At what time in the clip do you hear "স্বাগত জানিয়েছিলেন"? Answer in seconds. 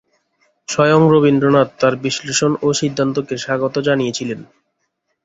3.37-4.39